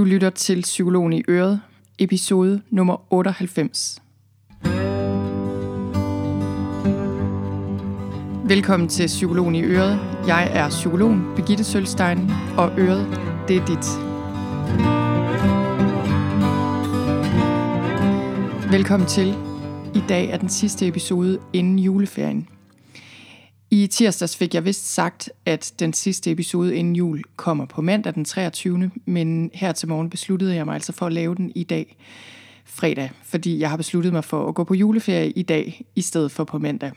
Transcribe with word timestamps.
Du 0.00 0.04
lytter 0.04 0.30
til 0.30 0.62
Psykologen 0.62 1.12
i 1.12 1.22
Øret, 1.28 1.60
episode 1.98 2.62
nummer 2.70 3.12
98. 3.12 4.02
Velkommen 8.44 8.88
til 8.88 9.06
Psykologen 9.06 9.54
i 9.54 9.62
Øret. 9.62 10.00
Jeg 10.26 10.50
er 10.52 10.68
psykologen 10.68 11.22
Birgitte 11.36 11.64
Sølstein, 11.64 12.30
og 12.58 12.78
Øret, 12.78 13.06
det 13.48 13.56
er 13.56 13.66
dit. 13.66 13.86
Velkommen 18.72 19.08
til. 19.08 19.34
I 19.94 20.02
dag 20.08 20.30
er 20.30 20.38
den 20.38 20.48
sidste 20.48 20.88
episode 20.88 21.38
inden 21.52 21.78
juleferien. 21.78 22.48
I 23.72 23.86
tirsdags 23.86 24.36
fik 24.36 24.54
jeg 24.54 24.64
vist 24.64 24.94
sagt, 24.94 25.30
at 25.46 25.72
den 25.78 25.92
sidste 25.92 26.30
episode 26.30 26.76
inden 26.76 26.96
jul 26.96 27.22
kommer 27.36 27.66
på 27.66 27.82
mandag 27.82 28.14
den 28.14 28.24
23. 28.24 28.90
Men 29.04 29.50
her 29.54 29.72
til 29.72 29.88
morgen 29.88 30.10
besluttede 30.10 30.54
jeg 30.54 30.64
mig 30.64 30.74
altså 30.74 30.92
for 30.92 31.06
at 31.06 31.12
lave 31.12 31.34
den 31.34 31.52
i 31.54 31.62
dag, 31.62 31.96
fredag, 32.64 33.10
fordi 33.22 33.58
jeg 33.58 33.70
har 33.70 33.76
besluttet 33.76 34.12
mig 34.12 34.24
for 34.24 34.48
at 34.48 34.54
gå 34.54 34.64
på 34.64 34.74
juleferie 34.74 35.30
i 35.30 35.42
dag, 35.42 35.84
i 35.96 36.02
stedet 36.02 36.32
for 36.32 36.44
på 36.44 36.58
mandag. 36.58 36.92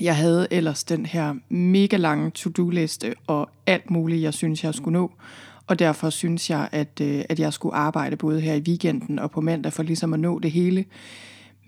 Jeg 0.00 0.16
havde 0.16 0.48
ellers 0.50 0.84
den 0.84 1.06
her 1.06 1.34
mega 1.48 1.96
lange 1.96 2.30
to-do-liste 2.30 3.14
og 3.26 3.50
alt 3.66 3.90
muligt, 3.90 4.22
jeg 4.22 4.34
synes, 4.34 4.64
jeg 4.64 4.74
skulle 4.74 4.98
nå. 4.98 5.12
Og 5.66 5.78
derfor 5.78 6.10
synes 6.10 6.50
jeg, 6.50 6.68
at, 6.72 7.00
øh, 7.02 7.24
at 7.28 7.40
jeg 7.40 7.52
skulle 7.52 7.74
arbejde 7.74 8.16
både 8.16 8.40
her 8.40 8.54
i 8.54 8.60
weekenden 8.60 9.18
og 9.18 9.30
på 9.30 9.40
mandag 9.40 9.72
for 9.72 9.82
ligesom 9.82 10.12
at 10.12 10.20
nå 10.20 10.38
det 10.38 10.50
hele. 10.50 10.84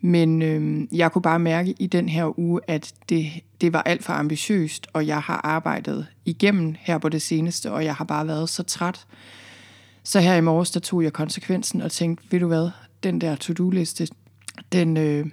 Men 0.01 0.43
øh, 0.43 0.87
jeg 0.98 1.12
kunne 1.12 1.23
bare 1.23 1.38
mærke 1.38 1.75
i 1.79 1.87
den 1.87 2.09
her 2.09 2.39
uge, 2.39 2.61
at 2.66 2.95
det, 3.09 3.27
det 3.61 3.73
var 3.73 3.83
alt 3.83 4.05
for 4.05 4.12
ambitiøst, 4.12 4.87
og 4.93 5.06
jeg 5.06 5.20
har 5.20 5.41
arbejdet 5.45 6.06
igennem 6.25 6.75
her 6.79 6.98
på 6.98 7.09
det 7.09 7.23
seneste, 7.23 7.73
og 7.73 7.84
jeg 7.84 7.95
har 7.95 8.05
bare 8.05 8.27
været 8.27 8.48
så 8.48 8.62
træt. 8.62 9.06
Så 10.03 10.20
her 10.20 10.34
i 10.34 10.41
morges, 10.41 10.70
der 10.70 10.80
tog 10.80 11.03
jeg 11.03 11.12
konsekvensen 11.12 11.83
og 11.83 11.92
tænkte, 11.92 12.25
ved 12.30 12.41
du 12.41 12.47
hvad, 12.47 12.70
den 13.03 13.20
der 13.20 13.37
to-do-liste, 13.37 14.09
den, 14.72 14.97
øh, 14.97 15.27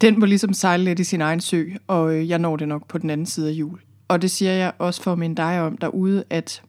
den 0.00 0.20
må 0.20 0.26
ligesom 0.26 0.52
sejle 0.52 0.84
lidt 0.84 0.98
i 0.98 1.04
sin 1.04 1.20
egen 1.20 1.40
sø, 1.40 1.64
og 1.86 2.14
øh, 2.14 2.28
jeg 2.28 2.38
når 2.38 2.56
det 2.56 2.68
nok 2.68 2.88
på 2.88 2.98
den 2.98 3.10
anden 3.10 3.26
side 3.26 3.48
af 3.48 3.52
jul. 3.52 3.80
Og 4.08 4.22
det 4.22 4.30
siger 4.30 4.52
jeg 4.52 4.72
også 4.78 5.02
for 5.02 5.12
at 5.12 5.18
minde 5.18 5.36
dig 5.36 5.60
om 5.60 5.76
derude, 5.76 6.24
at 6.30 6.62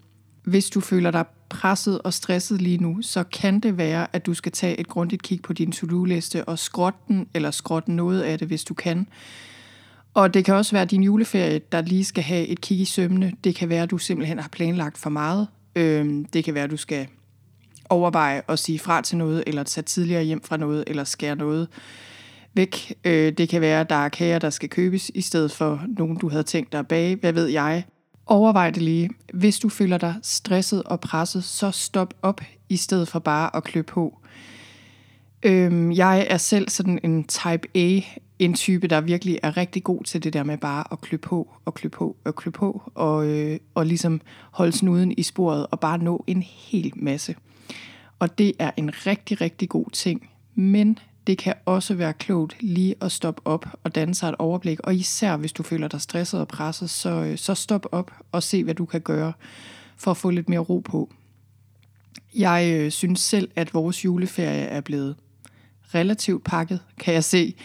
hvis 0.43 0.69
du 0.69 0.79
føler 0.79 1.11
dig 1.11 1.25
presset 1.53 2.01
og 2.01 2.13
stresset 2.13 2.61
lige 2.61 2.77
nu, 2.77 3.01
så 3.01 3.23
kan 3.23 3.59
det 3.59 3.77
være, 3.77 4.07
at 4.13 4.25
du 4.25 4.33
skal 4.33 4.51
tage 4.51 4.79
et 4.79 4.87
grundigt 4.87 5.23
kig 5.23 5.41
på 5.41 5.53
din 5.53 5.71
to-do-liste 5.71 6.45
og 6.45 6.59
skrotte 6.59 6.99
den, 7.07 7.27
eller 7.33 7.51
skrotte 7.51 7.91
noget 7.91 8.21
af 8.21 8.39
det, 8.39 8.47
hvis 8.47 8.63
du 8.63 8.73
kan. 8.73 9.07
Og 10.13 10.33
det 10.33 10.45
kan 10.45 10.55
også 10.55 10.75
være 10.75 10.85
din 10.85 11.03
juleferie, 11.03 11.61
der 11.71 11.81
lige 11.81 12.05
skal 12.05 12.23
have 12.23 12.47
et 12.47 12.61
kig 12.61 12.79
i 12.79 12.85
sømne. 12.85 13.33
Det 13.43 13.55
kan 13.55 13.69
være, 13.69 13.83
at 13.83 13.91
du 13.91 13.97
simpelthen 13.97 14.39
har 14.39 14.49
planlagt 14.49 14.97
for 14.97 15.09
meget. 15.09 15.47
Øhm, 15.75 16.25
det 16.25 16.43
kan 16.43 16.53
være, 16.53 16.63
at 16.63 16.71
du 16.71 16.77
skal 16.77 17.07
overveje 17.89 18.41
at 18.47 18.59
sige 18.59 18.79
fra 18.79 19.01
til 19.01 19.17
noget, 19.17 19.43
eller 19.47 19.63
tage 19.63 19.83
tidligere 19.83 20.23
hjem 20.23 20.43
fra 20.43 20.57
noget, 20.57 20.83
eller 20.87 21.03
skære 21.03 21.35
noget 21.35 21.67
væk. 22.53 22.93
Øh, 23.03 23.31
det 23.31 23.49
kan 23.49 23.61
være, 23.61 23.79
at 23.79 23.89
der 23.89 23.95
er 23.95 24.09
kager, 24.09 24.39
der 24.39 24.49
skal 24.49 24.69
købes, 24.69 25.11
i 25.15 25.21
stedet 25.21 25.51
for 25.51 25.81
nogen, 25.97 26.17
du 26.17 26.29
havde 26.29 26.43
tænkt 26.43 26.71
dig 26.71 26.79
at 26.79 26.87
bage. 26.87 27.15
Hvad 27.15 27.33
ved 27.33 27.47
jeg? 27.47 27.83
Overvej 28.25 28.69
det 28.69 28.83
lige. 28.83 29.09
Hvis 29.33 29.59
du 29.59 29.69
føler 29.69 29.97
dig 29.97 30.15
stresset 30.21 30.83
og 30.83 30.99
presset, 30.99 31.43
så 31.43 31.71
stop 31.71 32.13
op, 32.21 32.41
i 32.69 32.77
stedet 32.77 33.07
for 33.07 33.19
bare 33.19 33.55
at 33.55 33.63
klø 33.63 33.81
på. 33.81 34.19
Øhm, 35.43 35.91
jeg 35.91 36.27
er 36.29 36.37
selv 36.37 36.69
sådan 36.69 36.99
en 37.03 37.23
type 37.23 37.67
A, 37.75 37.99
en 38.39 38.53
type, 38.53 38.87
der 38.87 39.01
virkelig 39.01 39.39
er 39.43 39.57
rigtig 39.57 39.83
god 39.83 40.03
til 40.03 40.23
det 40.23 40.33
der 40.33 40.43
med 40.43 40.57
bare 40.57 40.83
at 40.91 41.01
klø 41.01 41.17
på 41.17 41.49
og 41.65 41.73
klø 41.73 41.89
på 41.89 42.15
og 42.25 42.35
klø 42.35 42.51
på, 42.51 42.91
og, 42.95 43.27
øh, 43.27 43.59
og 43.75 43.85
ligesom 43.85 44.21
holde 44.51 44.71
snuden 44.71 45.13
i 45.17 45.23
sporet 45.23 45.67
og 45.71 45.79
bare 45.79 45.97
nå 45.97 46.23
en 46.27 46.41
hel 46.41 46.91
masse. 46.95 47.35
Og 48.19 48.37
det 48.37 48.53
er 48.59 48.71
en 48.77 48.91
rigtig, 49.07 49.41
rigtig 49.41 49.69
god 49.69 49.85
ting. 49.91 50.29
Men 50.55 50.99
det 51.27 51.37
kan 51.37 51.53
også 51.65 51.93
være 51.93 52.13
klogt 52.13 52.55
lige 52.59 52.95
at 53.01 53.11
stoppe 53.11 53.41
op 53.45 53.65
og 53.83 53.95
danne 53.95 54.15
sig 54.15 54.29
et 54.29 54.35
overblik. 54.39 54.79
Og 54.79 54.95
især 54.95 55.37
hvis 55.37 55.53
du 55.53 55.63
føler 55.63 55.87
dig 55.87 56.01
stresset 56.01 56.39
og 56.39 56.47
presset, 56.47 56.89
så, 56.89 57.09
øh, 57.09 57.37
så 57.37 57.55
stop 57.55 57.85
op 57.91 58.11
og 58.31 58.43
se, 58.43 58.63
hvad 58.63 58.75
du 58.75 58.85
kan 58.85 59.01
gøre 59.01 59.33
for 59.97 60.11
at 60.11 60.17
få 60.17 60.29
lidt 60.29 60.49
mere 60.49 60.59
ro 60.59 60.79
på. 60.79 61.09
Jeg 62.35 62.73
øh, 62.75 62.91
synes 62.91 63.19
selv, 63.19 63.49
at 63.55 63.73
vores 63.73 64.05
juleferie 64.05 64.61
er 64.61 64.81
blevet 64.81 65.15
relativt 65.95 66.43
pakket, 66.43 66.79
kan 66.99 67.13
jeg 67.13 67.23
se. 67.23 67.55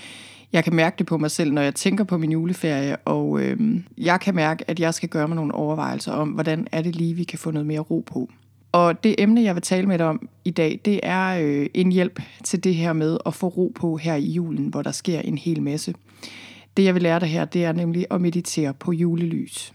Jeg 0.52 0.64
kan 0.64 0.74
mærke 0.74 0.94
det 0.98 1.06
på 1.06 1.18
mig 1.18 1.30
selv, 1.30 1.52
når 1.52 1.62
jeg 1.62 1.74
tænker 1.74 2.04
på 2.04 2.18
min 2.18 2.32
juleferie, 2.32 2.96
og 2.96 3.40
øh, 3.40 3.80
jeg 3.98 4.20
kan 4.20 4.34
mærke, 4.34 4.70
at 4.70 4.80
jeg 4.80 4.94
skal 4.94 5.08
gøre 5.08 5.28
mig 5.28 5.36
nogle 5.36 5.54
overvejelser 5.54 6.12
om, 6.12 6.28
hvordan 6.28 6.66
er 6.72 6.82
det 6.82 6.96
lige, 6.96 7.14
vi 7.14 7.24
kan 7.24 7.38
få 7.38 7.50
noget 7.50 7.66
mere 7.66 7.80
ro 7.80 8.04
på. 8.06 8.30
Og 8.72 9.04
det 9.04 9.14
emne, 9.18 9.42
jeg 9.42 9.54
vil 9.54 9.62
tale 9.62 9.86
med 9.86 9.98
dig 9.98 10.06
om 10.06 10.28
i 10.44 10.50
dag, 10.50 10.80
det 10.84 11.00
er 11.02 11.38
øh, 11.42 11.66
en 11.74 11.92
hjælp 11.92 12.20
til 12.44 12.64
det 12.64 12.74
her 12.74 12.92
med 12.92 13.18
at 13.26 13.34
få 13.34 13.48
ro 13.48 13.72
på 13.74 13.96
her 13.96 14.14
i 14.14 14.30
julen, 14.30 14.66
hvor 14.66 14.82
der 14.82 14.92
sker 14.92 15.20
en 15.20 15.38
hel 15.38 15.62
masse. 15.62 15.94
Det, 16.76 16.84
jeg 16.84 16.94
vil 16.94 17.02
lære 17.02 17.20
dig 17.20 17.28
her, 17.28 17.44
det 17.44 17.64
er 17.64 17.72
nemlig 17.72 18.06
at 18.10 18.20
meditere 18.20 18.74
på 18.74 18.92
julelys. 18.92 19.72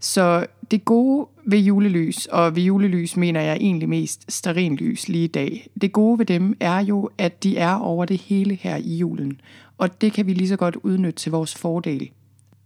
Så 0.00 0.46
det 0.70 0.84
gode 0.84 1.28
ved 1.44 1.58
julelys, 1.58 2.26
og 2.26 2.56
ved 2.56 2.62
julelys 2.62 3.16
mener 3.16 3.40
jeg 3.40 3.56
egentlig 3.56 3.88
mest 3.88 4.32
starinlys 4.32 5.08
lige 5.08 5.24
i 5.24 5.26
dag, 5.26 5.68
det 5.80 5.92
gode 5.92 6.18
ved 6.18 6.26
dem 6.26 6.56
er 6.60 6.78
jo, 6.78 7.10
at 7.18 7.42
de 7.42 7.58
er 7.58 7.74
over 7.74 8.04
det 8.04 8.20
hele 8.20 8.54
her 8.54 8.76
i 8.76 8.96
julen. 8.96 9.40
Og 9.78 10.00
det 10.00 10.12
kan 10.12 10.26
vi 10.26 10.32
lige 10.32 10.48
så 10.48 10.56
godt 10.56 10.76
udnytte 10.76 11.18
til 11.18 11.32
vores 11.32 11.54
fordel. 11.54 12.10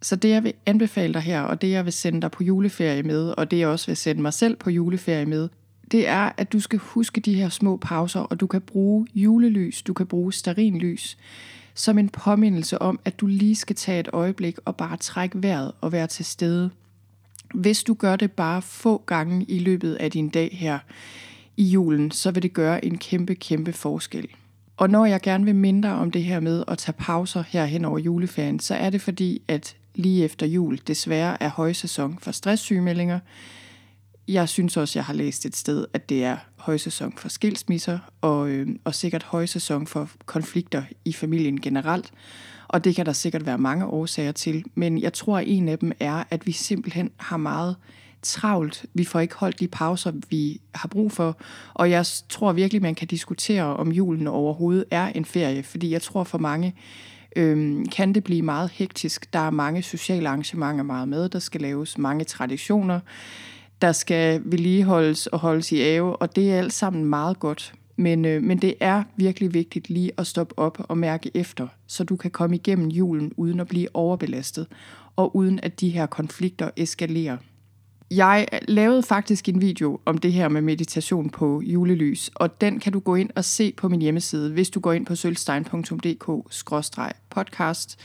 Så 0.03 0.17
det, 0.17 0.29
jeg 0.29 0.45
vil 0.45 0.53
anbefale 0.67 1.15
dig 1.15 1.23
her, 1.23 1.41
og 1.41 1.63
det, 1.63 1.71
jeg 1.71 1.85
vil 1.85 1.93
sende 1.93 2.21
dig 2.21 2.31
på 2.31 2.45
juleferie 2.45 3.03
med, 3.03 3.35
og 3.37 3.51
det, 3.51 3.59
jeg 3.59 3.69
også 3.69 3.87
vil 3.87 3.97
sende 3.97 4.23
mig 4.23 4.35
selv 4.35 4.57
på 4.57 4.71
juleferie 4.71 5.27
med, 5.27 5.49
det 5.91 6.09
er, 6.09 6.33
at 6.37 6.53
du 6.53 6.61
skal 6.61 6.79
huske 6.79 7.21
de 7.21 7.35
her 7.35 7.49
små 7.49 7.77
pauser, 7.77 8.21
og 8.21 8.41
du 8.41 8.47
kan 8.47 8.61
bruge 8.61 9.07
julelys, 9.15 9.83
du 9.83 9.93
kan 9.93 10.07
bruge 10.07 10.33
starinlys, 10.33 11.19
som 11.75 11.99
en 11.99 12.09
påmindelse 12.09 12.83
om, 12.83 13.01
at 13.05 13.21
du 13.21 13.27
lige 13.27 13.57
skal 13.57 13.77
tage 13.77 14.01
et 14.01 14.09
øjeblik 14.13 14.59
og 14.65 14.77
bare 14.77 14.97
trække 14.97 15.43
vejret 15.43 15.73
og 15.81 15.93
være 15.93 16.07
til 16.07 16.25
stede. 16.25 16.71
Hvis 17.55 17.83
du 17.83 17.95
gør 17.95 18.17
det 18.17 18.33
bare 18.33 18.63
få 18.63 19.03
gange 19.07 19.45
i 19.49 19.59
løbet 19.59 19.95
af 19.95 20.11
din 20.11 20.29
dag 20.29 20.57
her 20.61 20.79
i 21.57 21.65
julen, 21.65 22.11
så 22.11 22.31
vil 22.31 22.43
det 22.43 22.53
gøre 22.53 22.85
en 22.85 22.99
kæmpe, 22.99 23.35
kæmpe 23.35 23.73
forskel. 23.73 24.29
Og 24.77 24.91
når 24.91 25.07
jeg 25.07 25.21
gerne 25.21 25.45
vil 25.45 25.55
mindre 25.55 25.91
om 25.91 26.11
det 26.11 26.23
her 26.23 26.41
med 26.41 26.65
at 26.69 26.79
tage 26.79 26.97
pauser 26.99 27.43
her 27.49 27.65
hen 27.65 27.85
over 27.85 27.99
juleferien, 27.99 28.61
så 28.61 28.75
er 28.75 28.91
det 28.91 29.01
fordi, 29.01 29.43
at 29.49 29.77
lige 29.95 30.25
efter 30.25 30.47
jul 30.47 30.79
desværre 30.87 31.43
er 31.43 31.49
højsæson 31.49 32.19
for 32.21 32.31
stresssygemeldinger. 32.31 33.19
Jeg 34.29 34.49
synes 34.49 34.77
også, 34.77 34.99
jeg 34.99 35.05
har 35.05 35.15
læst 35.15 35.47
et 35.47 35.57
sted, 35.57 35.87
at 35.95 36.09
det 36.09 36.25
er 36.25 36.37
højsæson 36.57 37.15
for 37.17 37.29
skilsmisser, 37.29 37.99
og, 38.21 38.49
øh, 38.49 38.69
og 38.85 38.95
sikkert 38.95 39.23
højsæson 39.23 39.87
for 39.87 40.11
konflikter 40.27 40.83
i 41.05 41.13
familien 41.13 41.61
generelt. 41.61 42.13
Og 42.69 42.85
det 42.85 42.97
kan 42.97 43.07
der 43.07 43.13
sikkert 43.13 43.47
være 43.47 43.59
mange 43.59 43.87
årsager 43.87 44.33
til, 44.33 44.65
men 44.75 44.99
jeg 44.99 45.13
tror, 45.13 45.39
at 45.39 45.45
en 45.47 45.69
af 45.69 45.79
dem 45.79 45.93
er, 46.01 46.25
at 46.31 46.47
vi 46.47 46.53
simpelthen 46.53 47.11
har 47.17 47.37
meget 47.37 47.77
travlt. 48.23 48.87
Vi 48.95 49.05
får 49.05 49.21
ikke 49.21 49.35
holdt 49.35 49.61
de 49.61 49.69
pauser, 49.69 50.13
vi 50.31 50.61
har 50.75 50.89
brug 50.89 51.13
for. 51.13 51.37
Og 51.75 51.91
jeg 51.91 52.07
tror 52.29 52.53
virkelig, 52.53 52.83
man 52.83 52.95
kan 52.95 53.09
diskutere, 53.09 53.77
om 53.77 53.93
julen 53.93 54.27
overhovedet 54.27 54.85
er 54.91 55.07
en 55.07 55.25
ferie, 55.25 55.63
fordi 55.63 55.91
jeg 55.91 56.03
tror 56.03 56.25
for 56.25 56.39
mange, 56.39 56.75
øhm, 57.37 57.87
kan 57.87 58.13
det 58.13 58.25
blive 58.25 58.43
meget 58.43 58.71
hektisk. 58.71 59.33
Der 59.33 59.39
er 59.39 59.51
mange 59.51 59.83
sociale 59.83 60.29
arrangementer 60.29 60.85
meget 60.85 61.09
med, 61.09 61.29
der 61.29 61.39
skal 61.39 61.61
laves 61.61 61.99
mange 61.99 62.25
traditioner, 62.25 63.01
der 63.83 63.93
skal 63.93 64.43
vedligeholdes 64.45 65.27
og 65.27 65.39
holdes 65.39 65.73
i 65.73 65.81
ave, 65.81 66.17
og 66.17 66.37
det 66.37 66.53
er 66.53 66.59
alt 66.59 66.73
sammen 66.73 67.05
meget 67.05 67.39
godt. 67.39 67.75
Men, 67.97 68.25
øh, 68.25 68.43
men 68.43 68.59
det 68.59 68.75
er 68.81 69.03
virkelig 69.17 69.55
vigtigt 69.55 69.91
lige 69.91 70.11
at 70.17 70.27
stoppe 70.27 70.59
op 70.59 70.79
og 70.89 70.99
mærke 70.99 71.31
efter, 71.35 71.69
så 71.87 72.05
du 72.05 72.17
kan 72.17 72.31
komme 72.31 72.57
igennem 72.57 72.89
julen 72.89 73.33
uden 73.37 73.61
at 73.61 73.69
blive 73.69 73.89
overbelastet, 73.95 74.67
og 75.17 75.37
uden 75.37 75.61
at 75.63 75.81
de 75.81 75.89
her 75.89 76.07
konflikter 76.07 76.71
eskalerer. 76.77 77.37
Jeg 78.11 78.49
lavede 78.69 79.03
faktisk 79.03 79.49
en 79.49 79.61
video 79.61 80.01
om 80.05 80.19
det 80.19 80.33
her 80.33 80.49
med 80.49 80.61
meditation 80.61 81.31
på 81.31 81.61
julelys, 81.61 82.31
og 82.35 82.61
den 82.61 82.81
kan 82.81 82.93
du 82.93 83.01
gå 83.01 83.15
ind 83.15 83.31
og 83.37 83.45
se 83.45 83.73
på 83.77 83.89
min 83.89 84.03
hjemmeside, 84.03 84.53
hvis 84.53 84.71
du 84.71 84.81
går 84.81 84.93
ind 84.93 85.07
på 85.07 85.15
sølvstein.dk-podcast, 85.15 87.97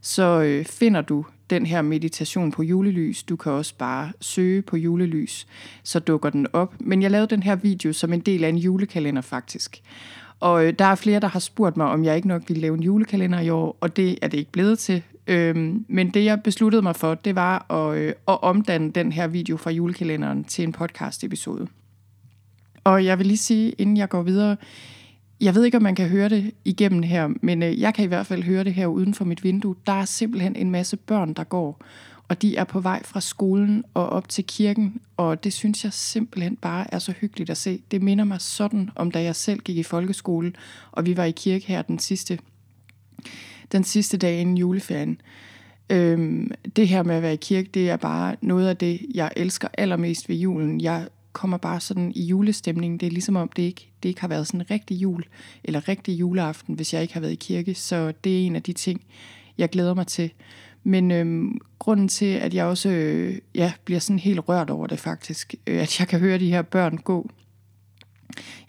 så 0.00 0.42
øh, 0.42 0.64
finder 0.64 1.00
du 1.00 1.24
den 1.50 1.66
her 1.66 1.82
meditation 1.82 2.52
på 2.52 2.62
julelys. 2.62 3.22
Du 3.22 3.36
kan 3.36 3.52
også 3.52 3.74
bare 3.78 4.12
søge 4.20 4.62
på 4.62 4.76
julelys, 4.76 5.46
så 5.82 5.98
dukker 5.98 6.30
den 6.30 6.46
op. 6.52 6.74
Men 6.80 7.02
jeg 7.02 7.10
lavede 7.10 7.26
den 7.26 7.42
her 7.42 7.56
video 7.56 7.92
som 7.92 8.12
en 8.12 8.20
del 8.20 8.44
af 8.44 8.48
en 8.48 8.58
julekalender 8.58 9.22
faktisk. 9.22 9.82
Og 10.40 10.66
øh, 10.66 10.74
der 10.78 10.84
er 10.84 10.94
flere, 10.94 11.20
der 11.20 11.28
har 11.28 11.40
spurgt 11.40 11.76
mig, 11.76 11.86
om 11.86 12.04
jeg 12.04 12.16
ikke 12.16 12.28
nok 12.28 12.42
ville 12.48 12.60
lave 12.60 12.74
en 12.74 12.82
julekalender 12.82 13.40
i 13.40 13.50
år, 13.50 13.76
og 13.80 13.96
det 13.96 14.18
er 14.22 14.28
det 14.28 14.38
ikke 14.38 14.52
blevet 14.52 14.78
til. 14.78 15.02
Øhm, 15.26 15.84
men 15.88 16.10
det 16.10 16.24
jeg 16.24 16.42
besluttede 16.42 16.82
mig 16.82 16.96
for, 16.96 17.14
det 17.14 17.34
var 17.34 17.72
at, 17.72 17.96
øh, 17.98 18.12
at 18.28 18.42
omdanne 18.42 18.90
den 18.90 19.12
her 19.12 19.26
video 19.26 19.56
fra 19.56 19.70
julekalenderen 19.70 20.44
til 20.44 20.64
en 20.64 20.72
podcast 20.72 21.24
episode. 21.24 21.66
Og 22.84 23.04
jeg 23.04 23.18
vil 23.18 23.26
lige 23.26 23.36
sige, 23.36 23.70
inden 23.70 23.96
jeg 23.96 24.08
går 24.08 24.22
videre, 24.22 24.56
jeg 25.40 25.54
ved 25.54 25.64
ikke, 25.64 25.76
om 25.76 25.82
man 25.82 25.94
kan 25.94 26.08
høre 26.08 26.28
det 26.28 26.50
igennem 26.64 27.02
her, 27.02 27.28
men 27.42 27.62
øh, 27.62 27.80
jeg 27.80 27.94
kan 27.94 28.04
i 28.04 28.08
hvert 28.08 28.26
fald 28.26 28.42
høre 28.42 28.64
det 28.64 28.74
her 28.74 28.86
uden 28.86 29.14
for 29.14 29.24
mit 29.24 29.44
vindue. 29.44 29.74
Der 29.86 29.92
er 29.92 30.04
simpelthen 30.04 30.56
en 30.56 30.70
masse 30.70 30.96
børn, 30.96 31.32
der 31.32 31.44
går. 31.44 31.80
og 32.28 32.42
de 32.42 32.56
er 32.56 32.64
på 32.64 32.80
vej 32.80 33.02
fra 33.02 33.20
skolen 33.20 33.84
og 33.94 34.08
op 34.08 34.28
til 34.28 34.44
kirken, 34.44 35.00
og 35.16 35.44
det 35.44 35.52
synes 35.52 35.84
jeg 35.84 35.92
simpelthen 35.92 36.56
bare 36.56 36.94
er 36.94 36.98
så 36.98 37.12
hyggeligt 37.20 37.50
at 37.50 37.56
se. 37.56 37.82
Det 37.90 38.02
minder 38.02 38.24
mig 38.24 38.40
sådan 38.40 38.90
om 38.96 39.10
da 39.10 39.22
jeg 39.22 39.36
selv 39.36 39.60
gik 39.60 39.76
i 39.76 39.82
folkeskole, 39.82 40.52
og 40.92 41.06
vi 41.06 41.16
var 41.16 41.24
i 41.24 41.30
kirke 41.30 41.66
her 41.66 41.82
den 41.82 41.98
sidste, 41.98 42.38
den 43.72 43.84
sidste 43.84 44.16
dag 44.16 44.40
inden 44.40 44.58
juleferien. 44.58 45.20
Øhm, 45.90 46.50
det 46.76 46.88
her 46.88 47.02
med 47.02 47.14
at 47.14 47.22
være 47.22 47.34
i 47.34 47.36
kirke, 47.40 47.70
det 47.74 47.90
er 47.90 47.96
bare 47.96 48.36
noget 48.40 48.68
af 48.68 48.76
det, 48.76 49.00
jeg 49.14 49.30
elsker 49.36 49.68
allermest 49.78 50.28
ved 50.28 50.36
julen. 50.36 50.80
Jeg 50.80 51.08
kommer 51.32 51.56
bare 51.56 51.80
sådan 51.80 52.12
i 52.14 52.24
julestemning. 52.24 53.00
Det 53.00 53.06
er 53.06 53.10
ligesom 53.10 53.36
om, 53.36 53.48
det 53.48 53.62
ikke, 53.62 53.90
det 54.02 54.08
ikke 54.08 54.20
har 54.20 54.28
været 54.28 54.46
sådan 54.46 54.60
en 54.60 54.70
rigtig 54.70 54.94
jul, 54.94 55.24
eller 55.64 55.88
rigtig 55.88 56.20
juleaften, 56.20 56.74
hvis 56.74 56.94
jeg 56.94 57.02
ikke 57.02 57.14
har 57.14 57.20
været 57.20 57.32
i 57.32 57.36
kirke. 57.36 57.74
Så 57.74 58.12
det 58.24 58.42
er 58.42 58.46
en 58.46 58.56
af 58.56 58.62
de 58.62 58.72
ting, 58.72 59.04
jeg 59.58 59.68
glæder 59.68 59.94
mig 59.94 60.06
til. 60.06 60.30
Men 60.84 61.10
øhm, 61.10 61.58
grunden 61.78 62.08
til, 62.08 62.26
at 62.26 62.54
jeg 62.54 62.64
også 62.64 62.88
øh, 62.88 63.38
ja, 63.54 63.72
bliver 63.84 64.00
sådan 64.00 64.18
helt 64.18 64.48
rørt 64.48 64.70
over 64.70 64.86
det 64.86 65.00
faktisk, 65.00 65.54
øh, 65.66 65.82
at 65.82 66.00
jeg 66.00 66.08
kan 66.08 66.20
høre 66.20 66.38
de 66.38 66.50
her 66.50 66.62
børn 66.62 66.96
gå, 66.96 67.30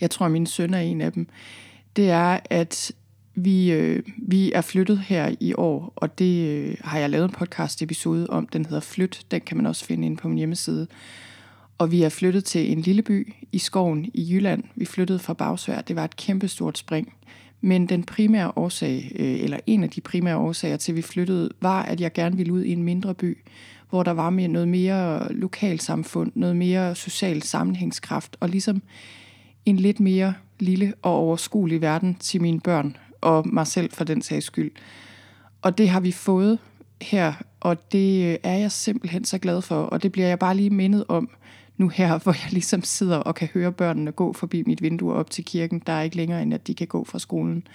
jeg 0.02 0.12
tror, 0.12 0.28
min 0.28 0.46
søn 0.46 0.74
er 0.74 0.80
en 0.80 1.02
af 1.02 1.14
dem, 1.14 1.28
det 1.96 2.10
er, 2.10 2.40
at 2.50 2.92
vi, 3.36 3.72
øh, 3.72 4.04
vi 4.18 4.52
er 4.52 4.62
flyttet 4.62 5.00
her 5.00 5.36
i 5.40 5.54
år, 5.54 5.94
og 5.96 6.20
det 6.20 6.48
øh, 6.48 6.76
har 6.82 7.00
jeg 7.00 7.10
lavet 7.10 7.26
en 7.26 7.32
podcast 7.32 7.82
episode 7.82 8.30
om. 8.30 8.48
Den 8.48 8.66
hedder 8.66 8.80
Flyt. 8.80 9.26
Den 9.32 9.42
kan 9.42 9.58
man 9.58 9.66
også 9.66 9.86
finde 9.86 10.06
inde 10.06 10.18
på 10.18 10.28
min 10.28 10.38
hjemmeside. 10.38 10.88
Og 11.78 11.92
vi 11.92 12.02
er 12.02 12.10
flyttet 12.10 12.46
til 12.46 12.72
en 12.72 12.82
lille 12.82 13.02
by 13.02 13.34
i 13.52 13.58
skoven 13.58 14.06
i 14.14 14.34
Jylland. 14.34 14.64
Vi 14.76 14.86
flyttede 14.86 15.20
fra 15.20 15.34
Bagsvær. 15.34 15.82
Det 15.82 15.96
var 15.96 16.06
et 16.06 16.16
kæmpestort 16.16 16.78
spring. 16.78 17.14
Men 17.62 17.90
den 17.90 18.04
primære 18.04 18.52
årsag, 18.56 19.12
øh, 19.16 19.40
eller 19.40 19.60
en 19.68 19.84
af 19.84 19.90
de 19.90 20.02
primære 20.02 20.38
årsager 20.38 20.78
til, 20.78 20.92
at 20.92 20.96
vi 20.96 21.02
flyttede, 21.02 21.50
var, 21.62 21.84
at 21.84 22.02
jeg 22.02 22.14
gerne 22.14 22.38
ville 22.38 22.54
ud 22.54 22.64
i 22.64 22.72
en 22.72 22.84
mindre 22.84 23.14
by, 23.14 23.38
hvor 23.90 24.04
der 24.04 24.12
var 24.12 24.30
med 24.30 24.48
noget 24.48 24.68
mere 24.68 25.34
lokalsamfund, 25.34 26.32
noget 26.36 26.56
mere 26.56 26.96
social 26.96 27.42
sammenhængskraft, 27.42 28.38
og 28.40 28.50
ligesom 28.50 28.82
en 29.66 29.78
lidt 29.78 30.00
mere 30.00 30.34
lille 30.60 30.94
og 31.02 31.12
overskuelig 31.12 31.82
verden 31.82 32.16
til 32.20 32.42
mine 32.42 32.60
børn, 32.60 32.98
og 33.22 33.48
mig 33.48 33.68
selv 33.68 33.92
for 33.92 34.04
den 34.04 34.22
sags 34.22 34.46
skyld. 34.46 34.72
Og 35.62 35.78
det 35.78 35.90
har 35.90 36.00
vi 36.00 36.12
fået 36.12 36.60
her, 37.02 37.34
og 37.60 37.92
det 37.92 38.26
øh, 38.26 38.38
er 38.44 38.58
jeg 38.58 38.72
simpelthen 38.72 39.26
så 39.26 39.38
glad 39.38 39.62
for, 39.62 39.76
og 39.76 40.04
det 40.04 40.12
bliver 40.12 40.28
jeg 40.28 40.40
bare 40.40 40.56
lige 40.56 40.70
mindet 40.70 41.06
om 41.08 41.30
nu 41.78 41.88
her, 41.88 42.18
hvor 42.24 42.32
jeg 42.32 42.52
ligesom 42.52 42.84
sidder 42.84 43.18
og 43.18 43.36
kan 43.36 43.48
høre 43.54 43.72
børnene 43.72 44.12
gå 44.12 44.34
forbi 44.34 44.64
mit 44.68 44.82
vindue 44.82 45.14
op 45.14 45.30
til 45.30 45.46
kirken. 45.46 45.82
Der 45.88 45.94
er 45.94 46.02
ikke 46.02 46.16
længere 46.16 46.42
end, 46.42 46.54
at 46.54 46.68
de 46.68 46.76
kan 46.76 46.88
gå 46.88 47.04
fra 47.04 47.20
skolen. 47.20 47.68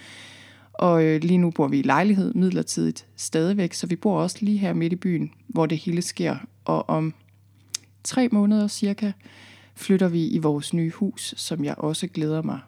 Og 0.72 1.04
øh, 1.04 1.22
lige 1.22 1.38
nu 1.38 1.50
bor 1.50 1.68
vi 1.68 1.78
i 1.78 1.82
lejlighed 1.82 2.34
midlertidigt 2.34 3.06
stadigvæk, 3.16 3.72
så 3.72 3.86
vi 3.86 3.96
bor 3.96 4.20
også 4.20 4.36
lige 4.40 4.58
her 4.58 4.72
midt 4.72 4.92
i 4.92 4.96
byen, 4.96 5.30
hvor 5.48 5.66
det 5.66 5.78
hele 5.78 6.02
sker. 6.02 6.36
Og 6.64 6.88
om 6.88 7.14
tre 8.04 8.28
måneder 8.28 8.68
cirka 8.68 9.12
flytter 9.74 10.08
vi 10.08 10.28
i 10.28 10.38
vores 10.38 10.74
nye 10.74 10.90
hus, 10.90 11.34
som 11.36 11.64
jeg 11.64 11.74
også 11.78 12.06
glæder 12.06 12.42
mig 12.42 12.58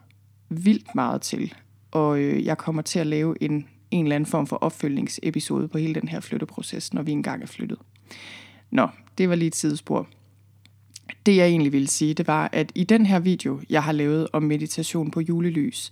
vildt 0.49 0.95
meget 0.95 1.21
til. 1.21 1.53
Og 1.93 2.19
øh, 2.19 2.45
jeg 2.45 2.57
kommer 2.57 2.81
til 2.81 2.99
at 2.99 3.07
lave 3.07 3.43
en, 3.43 3.67
en 3.91 4.05
eller 4.05 4.15
anden 4.15 4.29
form 4.29 4.47
for 4.47 4.55
opfølgningsepisode 4.55 5.67
på 5.67 5.77
hele 5.77 5.93
den 5.93 6.07
her 6.07 6.19
flytteproces, 6.19 6.93
når 6.93 7.01
vi 7.01 7.11
engang 7.11 7.43
er 7.43 7.47
flyttet. 7.47 7.77
Nå, 8.71 8.87
det 9.17 9.29
var 9.29 9.35
lige 9.35 9.47
et 9.47 9.55
sidespor 9.55 10.07
det 11.25 11.35
jeg 11.35 11.47
egentlig 11.47 11.71
ville 11.71 11.87
sige, 11.87 12.13
det 12.13 12.27
var, 12.27 12.49
at 12.51 12.71
i 12.75 12.83
den 12.83 13.05
her 13.05 13.19
video, 13.19 13.59
jeg 13.69 13.83
har 13.83 13.91
lavet 13.91 14.27
om 14.33 14.43
meditation 14.43 15.11
på 15.11 15.21
julelys, 15.21 15.91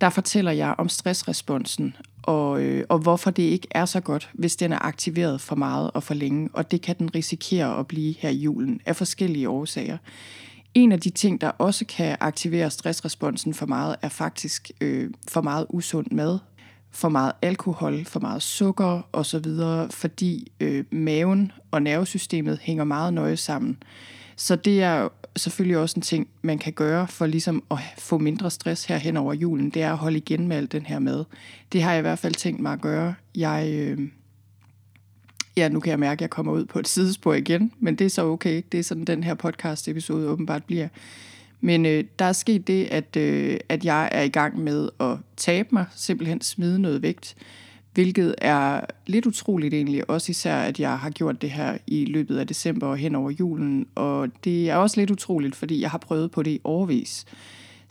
der 0.00 0.10
fortæller 0.10 0.52
jeg 0.52 0.74
om 0.78 0.88
stressresponsen, 0.88 1.96
og, 2.22 2.62
øh, 2.62 2.84
og 2.88 2.98
hvorfor 2.98 3.30
det 3.30 3.42
ikke 3.42 3.68
er 3.70 3.84
så 3.84 4.00
godt, 4.00 4.30
hvis 4.32 4.56
den 4.56 4.72
er 4.72 4.78
aktiveret 4.84 5.40
for 5.40 5.56
meget 5.56 5.90
og 5.94 6.02
for 6.02 6.14
længe, 6.14 6.48
og 6.52 6.70
det 6.70 6.82
kan 6.82 6.98
den 6.98 7.14
risikere 7.14 7.78
at 7.78 7.86
blive 7.86 8.14
her 8.18 8.30
i 8.30 8.36
julen 8.36 8.80
af 8.86 8.96
forskellige 8.96 9.48
årsager. 9.48 9.98
En 10.74 10.92
af 10.92 11.00
de 11.00 11.10
ting, 11.10 11.40
der 11.40 11.48
også 11.48 11.84
kan 11.84 12.16
aktivere 12.20 12.70
stressresponsen 12.70 13.54
for 13.54 13.66
meget, 13.66 13.96
er 14.02 14.08
faktisk 14.08 14.70
øh, 14.80 15.10
for 15.28 15.40
meget 15.40 15.66
usund 15.70 16.06
mad, 16.10 16.38
for 16.90 17.08
meget 17.08 17.32
alkohol, 17.42 18.04
for 18.04 18.20
meget 18.20 18.42
sukker 18.42 19.08
osv., 19.12 19.46
fordi 19.90 20.52
øh, 20.60 20.84
maven 20.90 21.52
og 21.70 21.82
nervesystemet 21.82 22.58
hænger 22.62 22.84
meget 22.84 23.14
nøje 23.14 23.36
sammen. 23.36 23.82
Så 24.36 24.56
det 24.56 24.82
er 24.82 25.08
selvfølgelig 25.36 25.78
også 25.78 25.94
en 25.96 26.02
ting, 26.02 26.28
man 26.42 26.58
kan 26.58 26.72
gøre 26.72 27.08
for 27.08 27.26
ligesom 27.26 27.62
at 27.70 27.78
få 27.98 28.18
mindre 28.18 28.50
stress 28.50 28.84
her 28.84 28.96
hen 28.96 29.16
over 29.16 29.34
julen. 29.34 29.70
Det 29.70 29.82
er 29.82 29.92
at 29.92 29.98
holde 29.98 30.16
igen 30.16 30.48
med 30.48 30.56
alt 30.56 30.72
den 30.72 30.86
her 30.86 30.98
mad. 30.98 31.24
Det 31.72 31.82
har 31.82 31.90
jeg 31.90 31.98
i 31.98 32.02
hvert 32.02 32.18
fald 32.18 32.34
tænkt 32.34 32.60
mig 32.60 32.72
at 32.72 32.80
gøre. 32.80 33.14
Jeg, 33.34 33.68
øh, 33.72 33.98
ja, 35.56 35.68
nu 35.68 35.80
kan 35.80 35.90
jeg 35.90 35.98
mærke, 35.98 36.18
at 36.18 36.20
jeg 36.20 36.30
kommer 36.30 36.52
ud 36.52 36.64
på 36.64 36.78
et 36.78 36.88
sidespor 36.88 37.34
igen, 37.34 37.72
men 37.80 37.96
det 37.96 38.04
er 38.04 38.10
så 38.10 38.24
okay. 38.24 38.62
Det 38.72 38.80
er 38.80 38.84
sådan, 38.84 39.04
den 39.04 39.24
her 39.24 39.34
podcast-episode 39.34 40.28
åbenbart 40.28 40.64
bliver. 40.64 40.88
Men 41.60 41.86
øh, 41.86 42.04
der 42.18 42.24
er 42.24 42.32
sket 42.32 42.66
det, 42.66 42.84
at, 42.84 43.16
øh, 43.16 43.56
at 43.68 43.84
jeg 43.84 44.08
er 44.12 44.22
i 44.22 44.28
gang 44.28 44.58
med 44.58 44.88
at 45.00 45.16
tabe 45.36 45.68
mig, 45.72 45.86
simpelthen 45.96 46.40
smide 46.40 46.78
noget 46.78 47.02
vægt 47.02 47.36
hvilket 47.94 48.34
er 48.38 48.80
lidt 49.06 49.26
utroligt 49.26 49.74
egentlig, 49.74 50.10
også 50.10 50.30
især 50.30 50.56
at 50.56 50.80
jeg 50.80 50.98
har 50.98 51.10
gjort 51.10 51.42
det 51.42 51.50
her 51.50 51.78
i 51.86 52.04
løbet 52.04 52.38
af 52.38 52.46
december 52.46 52.86
og 52.86 52.96
hen 52.96 53.14
over 53.14 53.30
julen, 53.30 53.86
og 53.94 54.28
det 54.44 54.70
er 54.70 54.76
også 54.76 55.00
lidt 55.00 55.10
utroligt, 55.10 55.56
fordi 55.56 55.80
jeg 55.80 55.90
har 55.90 55.98
prøvet 55.98 56.30
på 56.30 56.42
det 56.42 56.50
i 56.50 56.60
overvis. 56.64 57.24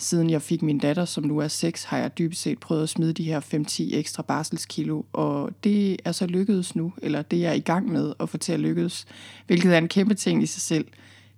Siden 0.04 0.30
jeg 0.30 0.42
fik 0.42 0.62
min 0.62 0.78
datter, 0.78 1.06
som 1.06 1.24
nu 1.24 1.38
er 1.38 1.48
6, 1.48 1.84
har 1.84 1.98
jeg 1.98 2.18
dybest 2.18 2.42
set 2.42 2.60
prøvet 2.60 2.84
at 2.84 2.90
smide 2.90 3.14
de 3.14 3.24
her 3.24 3.40
5-10 3.40 3.96
ekstra 3.96 4.24
barselskilo, 4.24 5.04
og 5.14 5.52
det 5.64 6.00
er 6.06 6.12
så 6.12 6.26
lykkedes 6.26 6.76
nu, 6.76 6.94
eller 7.02 7.22
det 7.22 7.40
er 7.40 7.50
jeg 7.50 7.58
i 7.58 7.60
gang 7.60 7.92
med 7.92 8.14
at 8.20 8.30
få 8.30 8.38
til 8.38 8.54
at 8.54 8.60
lykkes, 8.60 9.06
hvilket 9.48 9.74
er 9.74 9.78
en 9.78 9.88
kæmpe 9.88 10.14
ting 10.14 10.44
i 10.44 10.46
sig 10.46 10.62
selv. 10.62 10.88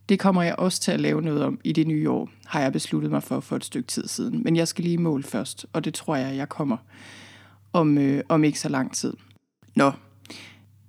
Det 0.10 0.20
kommer 0.20 0.44
jeg 0.44 0.56
også 0.56 0.82
til 0.82 0.92
at 0.92 1.00
lave 1.00 1.22
noget 1.22 1.44
om 1.44 1.60
i 1.64 1.72
det 1.72 1.88
nye 1.88 2.10
år, 2.10 2.30
har 2.46 2.62
jeg 2.62 2.74
besluttet 2.74 3.12
mig 3.12 3.24
for 3.24 3.40
for 3.40 3.56
et 3.56 3.66
stykke 3.66 3.88
tid 3.88 4.08
siden. 4.08 4.44
Men 4.44 4.56
jeg 4.56 4.68
skal 4.68 4.84
lige 4.84 4.98
mål 4.98 5.24
først, 5.24 5.66
og 5.74 5.86
det 5.86 5.94
tror 5.94 6.16
jeg, 6.16 6.38
jeg 6.38 6.50
kommer 6.50 6.78
om, 7.74 7.98
øh, 7.98 8.24
om 8.30 8.44
ikke 8.44 8.60
så 8.60 8.70
lang 8.70 8.94
tid. 8.94 9.14
Nå, 9.76 9.92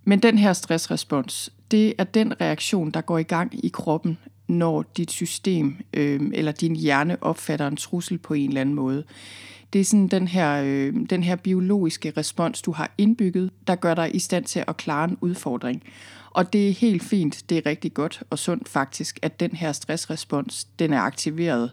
men 0.04 0.18
den 0.18 0.38
her 0.38 0.52
stressrespons, 0.52 1.52
det 1.70 1.94
er 1.98 2.04
den 2.04 2.40
reaktion, 2.40 2.90
der 2.90 3.00
går 3.00 3.18
i 3.18 3.22
gang 3.22 3.64
i 3.64 3.68
kroppen, 3.68 4.18
når 4.48 4.82
dit 4.96 5.10
system 5.10 5.76
øh, 5.94 6.20
eller 6.34 6.52
din 6.52 6.76
hjerne 6.76 7.22
opfatter 7.22 7.66
en 7.66 7.76
trussel 7.76 8.18
på 8.18 8.34
en 8.34 8.48
eller 8.48 8.60
anden 8.60 8.74
måde. 8.74 9.04
Det 9.72 9.80
er 9.80 9.84
sådan 9.84 10.08
den 10.08 10.28
her, 10.28 10.62
øh, 10.64 10.94
den 11.10 11.22
her 11.22 11.36
biologiske 11.36 12.12
respons, 12.16 12.62
du 12.62 12.72
har 12.72 12.94
indbygget, 12.98 13.50
der 13.66 13.74
gør 13.74 13.94
dig 13.94 14.10
i 14.14 14.18
stand 14.18 14.44
til 14.44 14.64
at 14.66 14.76
klare 14.76 15.04
en 15.04 15.18
udfordring. 15.20 15.82
Og 16.30 16.52
det 16.52 16.68
er 16.68 16.72
helt 16.72 17.02
fint, 17.02 17.44
det 17.48 17.58
er 17.58 17.66
rigtig 17.66 17.94
godt 17.94 18.22
og 18.30 18.38
sundt 18.38 18.68
faktisk, 18.68 19.18
at 19.22 19.40
den 19.40 19.50
her 19.50 19.72
stressrespons, 19.72 20.64
den 20.64 20.92
er 20.92 21.00
aktiveret 21.00 21.70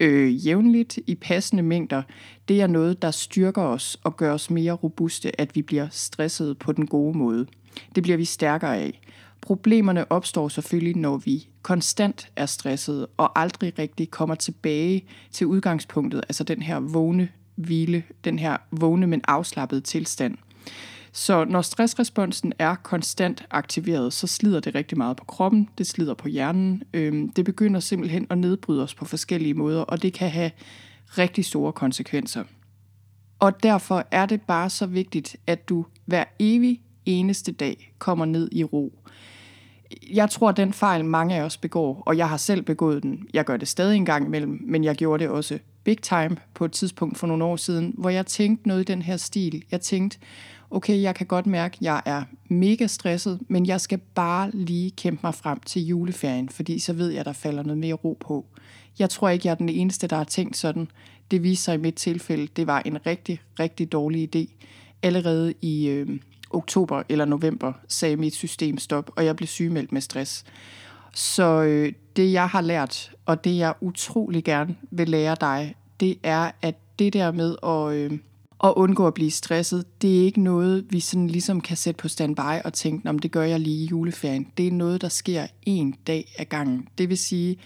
øh, 0.00 0.46
jævnligt 0.46 0.98
i 1.06 1.14
passende 1.14 1.62
mængder, 1.62 2.02
det 2.48 2.60
er 2.60 2.66
noget, 2.66 3.02
der 3.02 3.10
styrker 3.10 3.62
os 3.62 3.98
og 4.04 4.16
gør 4.16 4.32
os 4.32 4.50
mere 4.50 4.72
robuste, 4.72 5.40
at 5.40 5.56
vi 5.56 5.62
bliver 5.62 5.88
stresset 5.90 6.58
på 6.58 6.72
den 6.72 6.86
gode 6.86 7.18
måde. 7.18 7.46
Det 7.94 8.02
bliver 8.02 8.16
vi 8.16 8.24
stærkere 8.24 8.78
af. 8.78 9.00
Problemerne 9.42 10.12
opstår 10.12 10.48
selvfølgelig, 10.48 10.96
når 10.96 11.16
vi 11.16 11.48
konstant 11.62 12.28
er 12.36 12.46
stresset 12.46 13.06
og 13.16 13.40
aldrig 13.40 13.78
rigtig 13.78 14.10
kommer 14.10 14.34
tilbage 14.34 15.04
til 15.30 15.46
udgangspunktet, 15.46 16.18
altså 16.28 16.44
den 16.44 16.62
her 16.62 16.80
vågne 16.80 17.28
hvile, 17.54 18.02
den 18.24 18.38
her 18.38 18.56
vågne, 18.70 19.06
men 19.06 19.20
afslappede 19.28 19.80
tilstand. 19.80 20.36
Så 21.12 21.44
når 21.44 21.62
stressresponsen 21.62 22.52
er 22.58 22.74
konstant 22.74 23.46
aktiveret, 23.50 24.12
så 24.12 24.26
slider 24.26 24.60
det 24.60 24.74
rigtig 24.74 24.98
meget 24.98 25.16
på 25.16 25.24
kroppen, 25.24 25.68
det 25.78 25.86
slider 25.86 26.14
på 26.14 26.28
hjernen, 26.28 26.82
øhm, 26.94 27.32
det 27.32 27.44
begynder 27.44 27.80
simpelthen 27.80 28.26
at 28.30 28.38
nedbryde 28.38 28.82
os 28.82 28.94
på 28.94 29.04
forskellige 29.04 29.54
måder, 29.54 29.80
og 29.80 30.02
det 30.02 30.12
kan 30.12 30.30
have 30.30 30.50
rigtig 31.18 31.44
store 31.44 31.72
konsekvenser. 31.72 32.44
Og 33.38 33.62
derfor 33.62 34.06
er 34.10 34.26
det 34.26 34.42
bare 34.42 34.70
så 34.70 34.86
vigtigt, 34.86 35.36
at 35.46 35.68
du 35.68 35.86
hver 36.06 36.24
evig 36.38 36.80
eneste 37.06 37.52
dag 37.52 37.92
kommer 37.98 38.24
ned 38.24 38.48
i 38.52 38.64
ro. 38.64 38.92
Jeg 40.12 40.30
tror, 40.30 40.48
at 40.48 40.56
den 40.56 40.72
fejl 40.72 41.04
mange 41.04 41.34
af 41.34 41.42
os 41.42 41.56
begår, 41.56 42.02
og 42.06 42.16
jeg 42.16 42.28
har 42.28 42.36
selv 42.36 42.62
begået 42.62 43.02
den. 43.02 43.26
Jeg 43.34 43.44
gør 43.44 43.56
det 43.56 43.68
stadig 43.68 43.96
en 43.96 44.04
gang 44.04 44.26
imellem, 44.26 44.60
men 44.64 44.84
jeg 44.84 44.96
gjorde 44.96 45.24
det 45.24 45.30
også 45.30 45.58
big 45.84 45.98
time 46.02 46.36
på 46.54 46.64
et 46.64 46.72
tidspunkt 46.72 47.18
for 47.18 47.26
nogle 47.26 47.44
år 47.44 47.56
siden, 47.56 47.94
hvor 47.98 48.10
jeg 48.10 48.26
tænkte 48.26 48.68
noget 48.68 48.80
i 48.80 48.92
den 48.92 49.02
her 49.02 49.16
stil. 49.16 49.64
Jeg 49.70 49.80
tænkte, 49.80 50.18
okay, 50.70 51.02
jeg 51.02 51.14
kan 51.14 51.26
godt 51.26 51.46
mærke, 51.46 51.76
at 51.76 51.82
jeg 51.82 52.02
er 52.04 52.22
mega 52.48 52.86
stresset, 52.86 53.40
men 53.48 53.66
jeg 53.66 53.80
skal 53.80 53.98
bare 54.14 54.50
lige 54.50 54.90
kæmpe 54.90 55.20
mig 55.22 55.34
frem 55.34 55.60
til 55.60 55.86
juleferien, 55.86 56.48
fordi 56.48 56.78
så 56.78 56.92
ved 56.92 57.10
jeg, 57.10 57.20
at 57.20 57.26
der 57.26 57.32
falder 57.32 57.62
noget 57.62 57.78
mere 57.78 57.94
ro 57.94 58.16
på. 58.20 58.46
Jeg 58.98 59.10
tror 59.10 59.28
ikke, 59.28 59.46
jeg 59.46 59.52
er 59.52 59.56
den 59.56 59.68
eneste, 59.68 60.06
der 60.06 60.16
har 60.16 60.24
tænkt 60.24 60.56
sådan. 60.56 60.88
Det 61.30 61.42
viser 61.42 61.62
sig 61.62 61.74
i 61.74 61.78
mit 61.78 61.94
tilfælde, 61.94 62.48
det 62.56 62.66
var 62.66 62.82
en 62.84 63.06
rigtig, 63.06 63.40
rigtig 63.58 63.92
dårlig 63.92 64.36
idé. 64.36 64.66
Allerede 65.02 65.54
i 65.62 65.88
øh, 65.88 66.18
oktober 66.52 67.02
eller 67.08 67.24
november 67.24 67.72
sagde 67.88 68.16
mit 68.16 68.34
system 68.34 68.78
stop, 68.78 69.10
og 69.16 69.24
jeg 69.24 69.36
blev 69.36 69.46
sygemeldt 69.46 69.92
med 69.92 70.00
stress. 70.00 70.44
Så 71.14 71.62
øh, 71.62 71.92
det, 72.16 72.32
jeg 72.32 72.48
har 72.48 72.60
lært, 72.60 73.12
og 73.26 73.44
det 73.44 73.56
jeg 73.56 73.74
utrolig 73.80 74.44
gerne 74.44 74.76
vil 74.90 75.08
lære 75.08 75.36
dig, 75.40 75.74
det 76.00 76.18
er, 76.22 76.50
at 76.62 76.74
det 76.98 77.12
der 77.12 77.32
med 77.32 77.56
at... 77.62 77.96
Øh, 77.96 78.18
Og 78.62 78.78
undgå 78.78 79.06
at 79.06 79.14
blive 79.14 79.30
stresset, 79.30 79.84
det 80.02 80.20
er 80.20 80.24
ikke 80.24 80.40
noget, 80.40 80.86
vi 80.90 81.00
sådan 81.00 81.26
ligesom 81.26 81.60
kan 81.60 81.76
sætte 81.76 81.98
på 81.98 82.08
standby 82.08 82.62
og 82.64 82.72
tænke, 82.72 83.08
om 83.08 83.18
det 83.18 83.30
gør 83.30 83.42
jeg 83.42 83.60
lige 83.60 83.84
i 83.84 83.86
juleferien. 83.86 84.46
Det 84.56 84.66
er 84.66 84.72
noget, 84.72 85.00
der 85.00 85.08
sker 85.08 85.46
en 85.62 85.94
dag 86.06 86.32
ad 86.38 86.44
gangen. 86.44 86.88
Det 86.98 87.08
vil 87.08 87.18
sige, 87.18 87.56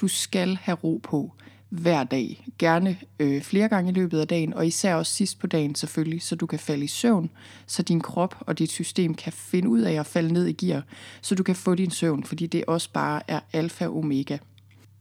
du 0.00 0.08
skal 0.08 0.58
have 0.62 0.76
ro 0.84 1.00
på 1.02 1.32
hver 1.80 2.04
dag. 2.04 2.46
Gerne 2.58 2.96
øh, 3.20 3.42
flere 3.42 3.68
gange 3.68 3.90
i 3.90 3.94
løbet 3.94 4.20
af 4.20 4.28
dagen, 4.28 4.54
og 4.54 4.66
især 4.66 4.94
også 4.94 5.14
sidst 5.14 5.38
på 5.38 5.46
dagen 5.46 5.74
selvfølgelig, 5.74 6.22
så 6.22 6.36
du 6.36 6.46
kan 6.46 6.58
falde 6.58 6.84
i 6.84 6.86
søvn, 6.86 7.30
så 7.66 7.82
din 7.82 8.00
krop 8.00 8.34
og 8.40 8.58
dit 8.58 8.70
system 8.70 9.14
kan 9.14 9.32
finde 9.32 9.68
ud 9.68 9.80
af 9.80 9.92
at 9.92 10.06
falde 10.06 10.32
ned 10.32 10.46
i 10.46 10.52
gear, 10.52 10.82
så 11.20 11.34
du 11.34 11.42
kan 11.42 11.56
få 11.56 11.74
din 11.74 11.90
søvn, 11.90 12.24
fordi 12.24 12.46
det 12.46 12.64
også 12.66 12.90
bare 12.92 13.20
er 13.28 13.40
alfa 13.52 13.86
og 13.86 13.98
omega. 13.98 14.38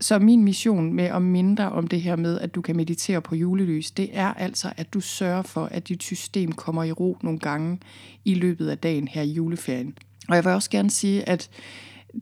Så 0.02 0.20
min 0.20 0.44
mission 0.44 0.94
med 0.94 1.04
at 1.04 1.22
mindre 1.22 1.72
om 1.72 1.88
det 1.88 2.02
her 2.02 2.16
med, 2.16 2.40
at 2.40 2.56
du 2.56 2.62
kan 2.62 2.76
meditere 2.76 3.22
på 3.22 3.36
julelys, 3.36 3.92
det 3.92 4.10
er 4.14 4.34
altså, 4.34 4.74
at 4.78 4.94
du 4.94 5.00
sørger 5.00 5.42
for, 5.42 5.66
at 5.66 5.88
dit 5.88 6.04
system 6.04 6.52
kommer 6.52 6.84
i 6.84 6.92
ro 6.92 7.18
nogle 7.22 7.40
gange 7.40 7.80
i 8.26 8.34
løbet 8.34 8.70
af 8.70 8.78
dagen 8.78 9.08
her 9.08 9.22
i 9.22 9.32
juleferien. 9.32 9.98
Og 10.30 10.36
jeg 10.36 10.46
vil 10.46 10.54
også 10.54 10.70
gerne 10.70 10.90
sige, 10.90 11.30
at 11.30 11.50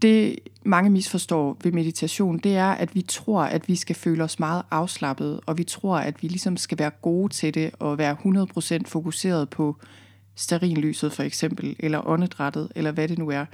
det 0.02 0.40
mange 0.64 0.90
misforstår 0.90 1.58
ved 1.64 1.72
meditation, 1.72 2.38
det 2.38 2.56
er, 2.56 2.72
at 2.72 2.96
vi 2.96 3.02
tror, 3.02 3.42
at 3.42 3.68
vi 3.68 3.76
skal 3.76 3.96
føle 3.96 4.24
os 4.24 4.40
meget 4.40 4.64
afslappet, 4.72 5.40
og 5.46 5.58
vi 5.58 5.64
tror, 5.64 5.98
at 5.98 6.24
vi 6.24 6.28
ligesom 6.28 6.58
skal 6.58 6.80
være 6.80 6.92
gode 7.02 7.34
til 7.34 7.54
det, 7.54 7.72
og 7.80 7.98
være 7.98 8.18
100% 8.80 8.82
fokuseret 8.86 9.50
på 9.50 9.78
starinlyset 10.36 11.14
for 11.14 11.24
eksempel, 11.24 11.76
eller 11.80 12.08
åndedrættet, 12.08 12.72
eller 12.76 12.92
hvad 12.92 13.08
det 13.08 13.18
nu 13.18 13.30
er, 13.30 13.46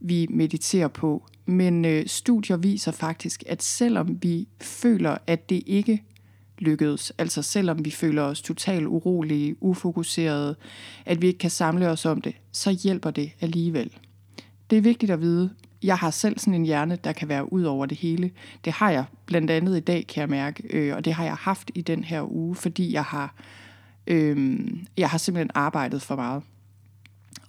vi 0.00 0.26
mediterer 0.30 0.88
på. 0.88 1.26
Men 1.46 1.84
øh, 1.84 2.06
studier 2.06 2.56
viser 2.56 2.92
faktisk, 2.92 3.42
at 3.46 3.62
selvom 3.62 4.18
vi 4.22 4.48
føler, 4.60 5.18
at 5.26 5.50
det 5.50 5.62
ikke 5.66 6.02
lykkedes, 6.58 7.12
altså 7.18 7.42
selvom 7.42 7.84
vi 7.84 7.90
føler 7.90 8.22
os 8.22 8.42
totalt 8.42 8.86
urolige, 8.86 9.62
ufokuserede, 9.62 10.56
at 11.06 11.22
vi 11.22 11.26
ikke 11.26 11.38
kan 11.38 11.50
samle 11.50 11.88
os 11.88 12.06
om 12.06 12.20
det, 12.20 12.34
så 12.52 12.70
hjælper 12.70 13.10
det 13.10 13.30
alligevel. 13.40 13.90
Det 14.70 14.78
er 14.78 14.82
vigtigt 14.82 15.12
at 15.12 15.20
vide, 15.20 15.50
jeg 15.82 15.98
har 15.98 16.10
selv 16.10 16.38
sådan 16.38 16.54
en 16.54 16.64
hjerne, 16.64 16.98
der 17.04 17.12
kan 17.12 17.28
være 17.28 17.52
ud 17.52 17.62
over 17.62 17.86
det 17.86 17.98
hele. 17.98 18.30
Det 18.64 18.72
har 18.72 18.90
jeg 18.90 19.04
blandt 19.26 19.50
andet 19.50 19.76
i 19.76 19.80
dag, 19.80 20.06
kan 20.06 20.20
jeg 20.20 20.28
mærke, 20.28 20.62
øh, 20.70 20.96
og 20.96 21.04
det 21.04 21.12
har 21.12 21.24
jeg 21.24 21.34
haft 21.34 21.70
i 21.74 21.80
den 21.80 22.04
her 22.04 22.32
uge, 22.32 22.54
fordi 22.54 22.92
jeg 22.92 23.04
har, 23.04 23.34
øh, 24.06 24.58
jeg 24.96 25.10
har 25.10 25.18
simpelthen 25.18 25.50
arbejdet 25.54 26.02
for 26.02 26.16
meget. 26.16 26.42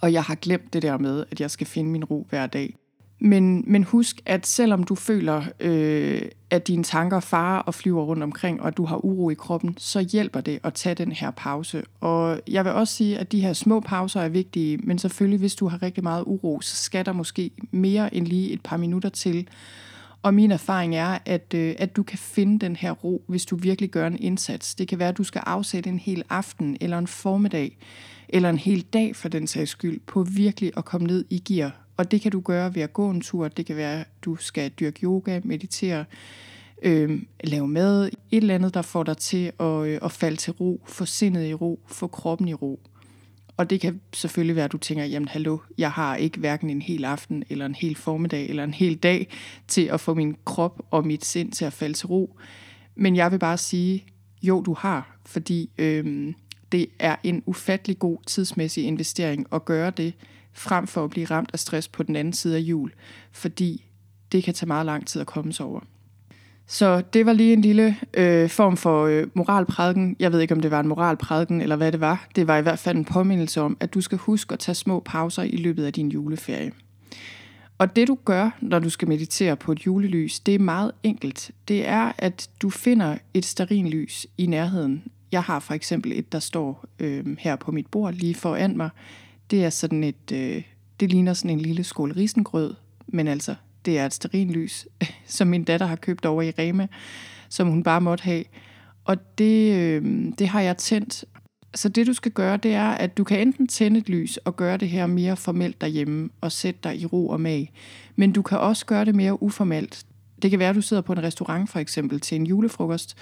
Og 0.01 0.13
jeg 0.13 0.24
har 0.24 0.36
glemt 0.36 0.74
det 0.74 0.81
der 0.81 0.98
med, 0.98 1.25
at 1.31 1.41
jeg 1.41 1.51
skal 1.51 1.67
finde 1.67 1.89
min 1.89 2.03
ro 2.03 2.27
hver 2.29 2.48
dag. 2.48 2.75
Men, 3.20 3.64
men 3.68 3.84
husk, 3.84 4.22
at 4.26 4.48
selvom 4.48 4.84
du 4.84 4.96
føler, 4.96 5.44
øh, 5.60 6.22
at 6.50 6.68
dine 6.68 6.84
tanker 6.84 7.20
farer 7.20 7.60
og 7.60 7.74
flyver 7.74 8.04
rundt 8.04 8.24
omkring, 8.24 8.62
og 8.62 8.68
at 8.68 8.78
du 8.78 8.86
har 8.86 9.06
uro 9.06 9.30
i 9.30 9.34
kroppen, 9.34 9.76
så 9.78 10.00
hjælper 10.12 10.42
det 10.42 10.60
at 10.64 10.74
tage 10.74 10.96
den 10.96 11.12
her 11.12 11.32
pause. 11.32 11.84
Og 12.02 12.42
jeg 12.48 12.66
vil 12.66 12.74
også 12.74 12.94
sige, 12.94 13.18
at 13.18 13.32
de 13.32 13.42
her 13.42 13.54
små 13.54 13.80
pauser 13.80 14.22
er 14.22 14.30
vigtige, 14.30 14.78
men 14.78 15.00
selvfølgelig, 15.00 15.40
hvis 15.40 15.56
du 15.56 15.68
har 15.68 15.84
rigtig 15.84 16.04
meget 16.04 16.24
uro, 16.28 16.62
så 16.62 16.76
skal 16.76 17.06
der 17.06 17.12
måske 17.12 17.52
mere 17.72 18.16
end 18.16 18.28
lige 18.28 18.52
et 18.52 18.62
par 18.62 18.78
minutter 18.78 19.10
til. 19.10 19.48
Og 20.22 20.34
min 20.34 20.52
erfaring 20.52 20.96
er, 20.96 21.18
at, 21.26 21.54
øh, 21.56 21.76
at 21.78 21.96
du 21.96 22.04
kan 22.04 22.18
finde 22.18 22.60
den 22.60 22.76
her 22.76 22.92
ro, 22.92 23.24
hvis 23.28 23.46
du 23.46 23.56
virkelig 23.56 23.90
gør 23.90 24.08
en 24.08 24.18
indsats. 24.20 24.76
Det 24.76 24.88
kan 24.88 25.00
være, 25.00 25.10
at 25.10 25.18
du 25.18 25.24
skal 25.24 25.42
afsætte 25.46 25.90
en 25.90 26.00
hel 26.00 26.24
aften, 26.30 26.78
eller 26.82 26.98
en 26.98 27.08
formiddag, 27.08 27.78
eller 28.30 28.50
en 28.50 28.58
hel 28.58 28.82
dag 28.82 29.16
for 29.16 29.30
den 29.30 29.48
sags 29.48 29.72
skyld, 29.72 30.00
på 30.08 30.24
virkelig 30.24 30.72
at 30.78 30.86
komme 30.86 31.08
ned 31.08 31.26
i 31.30 31.40
gear 31.40 31.87
og 31.98 32.12
det 32.12 32.22
kan 32.22 32.32
du 32.32 32.39
gøre 32.39 32.75
ved 32.75 32.82
at 32.82 32.94
gå 32.94 33.10
en 33.10 33.22
tur. 33.22 33.48
Det 33.48 33.66
kan 33.66 33.75
være, 33.75 34.00
at 34.00 34.08
du 34.22 34.36
skal 34.36 34.70
dyrke 34.70 35.00
yoga, 35.04 35.42
meditere, 35.44 36.06
øh, 36.82 37.22
lave 37.44 37.68
mad. 37.68 38.06
Et 38.06 38.12
eller 38.32 38.56
andet, 38.56 38.74
der 38.74 38.82
får 38.82 39.04
dig 39.04 39.18
til 39.18 39.51
at, 39.60 39.88
øh, 39.88 40.00
at 40.01 40.12
falde 40.12 40.38
til 40.38 40.54
ro, 40.54 40.82
få 40.86 41.06
sindet 41.06 41.48
i 41.48 41.54
ro, 41.54 41.80
få 41.88 42.08
kroppen 42.08 42.48
i 42.48 42.54
ro. 42.54 42.80
Og 43.58 43.70
det 43.70 43.82
kan 43.82 44.01
selvfølgelig 44.13 44.56
være, 44.56 44.66
at 44.66 44.72
du 44.72 44.77
tænker, 44.77 45.06
jamen 45.06 45.27
hallo, 45.27 45.58
jeg 45.77 45.92
har 45.92 46.16
ikke 46.16 46.39
hverken 46.39 46.70
en 46.70 46.82
hel 46.82 47.06
aften, 47.06 47.44
eller 47.50 47.66
en 47.66 47.75
hel 47.75 47.96
formiddag, 47.96 48.50
eller 48.50 48.63
en 48.63 48.74
hel 48.74 48.96
dag 48.96 49.27
til 49.68 49.82
at 49.82 50.00
få 50.00 50.13
min 50.13 50.36
krop 50.46 50.82
og 50.92 51.08
mit 51.08 51.25
sind 51.25 51.51
til 51.51 51.66
at 51.66 51.74
falde 51.74 51.94
til 51.94 52.08
ro. 52.08 52.38
Men 52.96 53.16
jeg 53.16 53.32
vil 53.32 53.39
bare 53.39 53.58
sige, 53.58 54.06
jo, 54.42 54.62
du 54.62 54.74
har, 54.74 55.18
fordi 55.25 55.70
øh, 55.77 56.34
det 56.72 56.88
er 57.00 57.16
en 57.24 57.44
ufattelig 57.46 58.00
god 58.00 58.18
tidsmæssig 58.27 58.84
investering 58.84 59.48
at 59.51 59.66
gøre 59.66 59.92
det, 59.92 60.13
frem 60.58 60.88
for 60.88 61.04
at 61.04 61.10
blive 61.10 61.26
ramt 61.26 61.50
af 61.54 61.60
stress 61.60 61.88
på 61.88 62.04
den 62.04 62.16
anden 62.16 62.34
side 62.34 62.56
af 62.56 62.60
jul, 62.60 62.92
fordi 63.32 63.86
det 64.32 64.44
kan 64.44 64.54
tage 64.54 64.68
meget 64.68 64.86
lang 64.86 65.08
tid 65.08 65.22
at 65.22 65.28
komme 65.28 65.54
sig 65.54 65.66
over. 65.66 65.80
Så 66.68 67.02
det 67.14 67.26
var 67.26 67.34
lige 67.34 67.54
en 67.54 67.62
lille 67.62 67.96
øh, 68.14 68.50
form 68.50 68.78
for 68.78 69.06
øh, 69.06 69.28
moralprædiken. 69.34 70.16
Jeg 70.20 70.32
ved 70.32 70.40
ikke, 70.40 70.54
om 70.54 70.60
det 70.62 70.72
var 70.72 70.80
en 70.80 70.88
moralprædiken 70.88 71.62
eller 71.62 71.76
hvad 71.76 71.92
det 71.92 72.00
var. 72.00 72.28
Det 72.36 72.48
var 72.48 72.58
i 72.58 72.62
hvert 72.62 72.80
fald 72.80 72.98
en 72.98 73.06
påmindelse 73.06 73.62
om, 73.62 73.78
at 73.80 73.94
du 73.94 74.02
skal 74.02 74.18
huske 74.18 74.54
at 74.54 74.60
tage 74.60 74.76
små 74.76 75.00
pauser 75.00 75.44
i 75.44 75.58
løbet 75.58 75.86
af 75.86 75.94
din 75.94 76.10
juleferie. 76.10 76.72
Og 77.78 77.96
det 77.96 78.08
du 78.08 78.18
gør, 78.26 78.50
når 78.62 78.80
du 78.80 78.90
skal 78.90 79.08
meditere 79.08 79.56
på 79.56 79.72
et 79.72 79.86
julelys, 79.86 80.40
det 80.40 80.56
er 80.56 80.60
meget 80.60 80.92
enkelt. 81.04 81.52
Det 81.68 81.88
er, 81.88 82.12
at 82.18 82.50
du 82.62 82.70
finder 82.70 83.18
et 83.34 83.46
sterinlys 83.46 84.28
i 84.38 84.46
nærheden. 84.46 85.04
Jeg 85.32 85.44
har 85.44 85.60
for 85.60 85.74
eksempel 85.74 86.12
et, 86.12 86.32
der 86.32 86.40
står 86.40 86.86
øh, 87.00 87.38
her 87.40 87.56
på 87.56 87.72
mit 87.72 87.88
bord 87.88 88.14
lige 88.14 88.36
foran 88.36 88.78
mig. 88.78 88.90
Det 89.51 89.66
er 89.66 89.70
sådan 89.70 90.04
et, 90.04 90.32
øh, 90.34 90.63
det 91.00 91.12
ligner 91.12 91.34
sådan 91.34 91.51
en 91.51 91.62
lille 91.62 91.84
skål 91.84 92.12
risengrød, 92.12 92.75
men 93.08 93.27
altså, 93.27 93.56
det 93.86 94.00
er 94.00 94.06
et 94.06 94.13
sterinlys, 94.13 94.88
som 95.25 95.48
min 95.48 95.63
datter 95.63 95.86
har 95.86 95.96
købt 95.96 96.25
over 96.25 96.42
i 96.42 96.51
Rema, 96.51 96.88
som 97.50 97.68
hun 97.68 97.84
bare 97.84 98.01
måtte 98.01 98.24
have. 98.24 98.44
Og 99.06 99.38
det, 99.38 99.74
øh, 99.74 100.32
det 100.39 100.48
har 100.48 100.62
jeg 100.62 100.77
tændt. 100.77 101.25
Så 101.75 101.89
det 101.89 102.08
du 102.08 102.13
skal 102.13 102.32
gøre, 102.32 102.58
det 102.58 102.74
er, 102.74 102.89
at 102.89 103.18
du 103.18 103.24
kan 103.24 103.39
enten 103.39 103.68
tænde 103.68 104.00
et 104.00 104.10
lys 104.10 104.38
og 104.38 104.56
gøre 104.56 104.77
det 104.77 104.89
her 104.89 105.08
mere 105.08 105.38
formelt 105.38 105.82
derhjemme 105.82 106.30
og 106.42 106.51
sætte 106.51 106.80
dig 106.84 107.00
i 107.01 107.06
ro 107.06 107.27
og 107.27 107.42
mag. 107.42 107.72
Men 108.16 108.32
du 108.32 108.42
kan 108.42 108.58
også 108.58 108.86
gøre 108.86 109.06
det 109.06 109.16
mere 109.16 109.44
uformelt. 109.44 110.06
Det 110.42 110.50
kan 110.50 110.60
være, 110.60 110.70
at 110.70 110.75
du 110.75 110.82
sidder 110.82 111.01
på 111.01 111.13
en 111.13 111.24
restaurant 111.24 111.70
for 111.70 111.80
eksempel 111.80 112.20
til 112.20 112.36
en 112.36 112.48
julefrokost. 112.48 113.18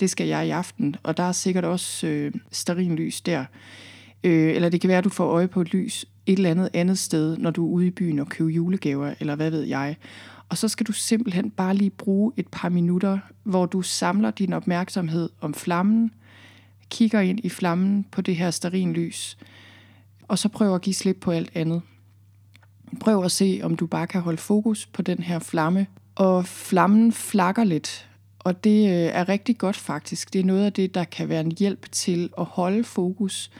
Det 0.00 0.10
skal 0.10 0.26
jeg 0.26 0.46
i 0.46 0.50
aften, 0.50 0.96
og 1.02 1.16
der 1.16 1.22
er 1.22 1.32
sikkert 1.32 1.64
også 1.64 2.06
øh, 2.06 2.32
sterinlys 2.52 3.20
der. 3.20 3.44
Øh, 4.24 4.54
eller 4.54 4.68
det 4.68 4.80
kan 4.80 4.88
være, 4.88 4.98
at 4.98 5.04
du 5.04 5.08
får 5.08 5.24
øje 5.24 5.48
på 5.48 5.60
et 5.60 5.72
lys 5.72 6.06
et 6.26 6.36
eller 6.36 6.50
andet 6.50 6.70
andet 6.72 6.98
sted, 6.98 7.36
når 7.36 7.50
du 7.50 7.66
er 7.66 7.70
ude 7.70 7.86
i 7.86 7.90
byen 7.90 8.18
og 8.18 8.28
køber 8.28 8.50
julegaver, 8.50 9.14
eller 9.20 9.36
hvad 9.36 9.50
ved 9.50 9.62
jeg. 9.62 9.96
Og 10.48 10.58
så 10.58 10.68
skal 10.68 10.86
du 10.86 10.92
simpelthen 10.92 11.50
bare 11.50 11.74
lige 11.74 11.90
bruge 11.90 12.32
et 12.36 12.46
par 12.52 12.68
minutter, 12.68 13.18
hvor 13.42 13.66
du 13.66 13.82
samler 13.82 14.30
din 14.30 14.52
opmærksomhed 14.52 15.30
om 15.40 15.54
flammen, 15.54 16.10
kigger 16.90 17.20
ind 17.20 17.40
i 17.42 17.48
flammen 17.48 18.06
på 18.10 18.20
det 18.20 18.36
her 18.36 18.92
lys, 18.92 19.38
og 20.28 20.38
så 20.38 20.48
prøver 20.48 20.74
at 20.74 20.82
give 20.82 20.94
slip 20.94 21.16
på 21.20 21.30
alt 21.30 21.50
andet. 21.54 21.82
Prøv 23.00 23.24
at 23.24 23.32
se, 23.32 23.60
om 23.62 23.76
du 23.76 23.86
bare 23.86 24.06
kan 24.06 24.20
holde 24.20 24.38
fokus 24.38 24.86
på 24.86 25.02
den 25.02 25.18
her 25.18 25.38
flamme. 25.38 25.86
Og 26.14 26.46
flammen 26.46 27.12
flakker 27.12 27.64
lidt, 27.64 28.08
og 28.38 28.64
det 28.64 28.84
øh, 28.84 29.10
er 29.12 29.28
rigtig 29.28 29.58
godt 29.58 29.76
faktisk. 29.76 30.32
Det 30.32 30.40
er 30.40 30.44
noget 30.44 30.64
af 30.64 30.72
det, 30.72 30.94
der 30.94 31.04
kan 31.04 31.28
være 31.28 31.40
en 31.40 31.52
hjælp 31.58 31.92
til 31.92 32.30
at 32.38 32.44
holde 32.44 32.84
fokus 32.84 33.50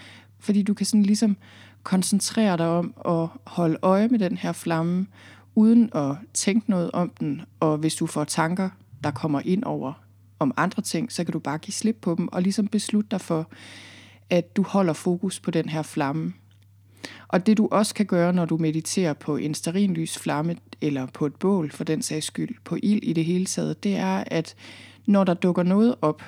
fordi 0.40 0.62
du 0.62 0.74
kan 0.74 0.86
sådan 0.86 1.02
ligesom 1.02 1.36
koncentrere 1.82 2.56
dig 2.56 2.68
om 2.68 2.94
at 3.04 3.28
holde 3.46 3.78
øje 3.82 4.08
med 4.08 4.18
den 4.18 4.36
her 4.36 4.52
flamme, 4.52 5.06
uden 5.54 5.90
at 5.94 6.16
tænke 6.34 6.70
noget 6.70 6.90
om 6.90 7.12
den. 7.20 7.42
Og 7.60 7.78
hvis 7.78 7.94
du 7.94 8.06
får 8.06 8.24
tanker, 8.24 8.70
der 9.04 9.10
kommer 9.10 9.40
ind 9.44 9.64
over 9.64 9.92
om 10.38 10.54
andre 10.56 10.82
ting, 10.82 11.12
så 11.12 11.24
kan 11.24 11.32
du 11.32 11.38
bare 11.38 11.58
give 11.58 11.72
slip 11.72 11.96
på 12.00 12.14
dem 12.18 12.28
og 12.28 12.42
ligesom 12.42 12.68
beslutte 12.68 13.08
dig 13.10 13.20
for, 13.20 13.50
at 14.30 14.56
du 14.56 14.62
holder 14.62 14.92
fokus 14.92 15.40
på 15.40 15.50
den 15.50 15.68
her 15.68 15.82
flamme. 15.82 16.32
Og 17.28 17.46
det 17.46 17.58
du 17.58 17.68
også 17.70 17.94
kan 17.94 18.06
gøre, 18.06 18.32
når 18.32 18.44
du 18.44 18.56
mediterer 18.56 19.12
på 19.12 19.36
en 19.36 19.54
sterinlys 19.54 20.18
flamme, 20.18 20.56
eller 20.80 21.06
på 21.06 21.26
et 21.26 21.34
bål 21.34 21.70
for 21.70 21.84
den 21.84 22.02
sags 22.02 22.26
skyld, 22.26 22.56
på 22.64 22.76
ild 22.82 23.02
i 23.02 23.12
det 23.12 23.24
hele 23.24 23.46
taget, 23.46 23.84
det 23.84 23.96
er, 23.96 24.24
at 24.26 24.54
når 25.06 25.24
der 25.24 25.34
dukker 25.34 25.62
noget 25.62 25.94
op, 26.02 26.22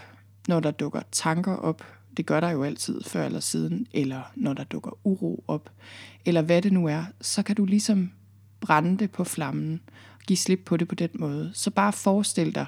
når 0.48 0.60
der 0.60 0.70
dukker 0.70 1.02
tanker 1.12 1.56
op, 1.56 1.84
det 2.16 2.26
gør 2.26 2.40
der 2.40 2.50
jo 2.50 2.64
altid 2.64 3.02
før 3.02 3.26
eller 3.26 3.40
siden, 3.40 3.86
eller 3.92 4.22
når 4.36 4.52
der 4.52 4.64
dukker 4.64 5.06
uro 5.06 5.44
op, 5.48 5.70
eller 6.24 6.42
hvad 6.42 6.62
det 6.62 6.72
nu 6.72 6.86
er, 6.86 7.04
så 7.20 7.42
kan 7.42 7.56
du 7.56 7.64
ligesom 7.64 8.10
brænde 8.60 8.98
det 8.98 9.10
på 9.10 9.24
flammen, 9.24 9.80
give 10.26 10.36
slip 10.36 10.60
på 10.64 10.76
det 10.76 10.88
på 10.88 10.94
den 10.94 11.10
måde. 11.14 11.50
Så 11.54 11.70
bare 11.70 11.92
forestil 11.92 12.54
dig, 12.54 12.66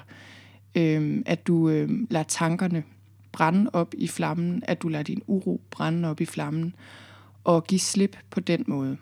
øh, 0.75 1.21
at 1.25 1.47
du 1.47 1.69
øh, 1.69 1.89
lader 2.09 2.23
tankerne 2.23 2.83
brænde 3.31 3.69
op 3.73 3.93
i 3.97 4.07
flammen, 4.07 4.63
at 4.65 4.81
du 4.81 4.87
lader 4.87 5.03
din 5.03 5.21
uro 5.27 5.61
brænde 5.71 6.09
op 6.09 6.21
i 6.21 6.25
flammen, 6.25 6.75
og 7.43 7.63
give 7.63 7.79
slip 7.79 8.17
på 8.29 8.39
den 8.39 8.63
måde. 8.67 8.97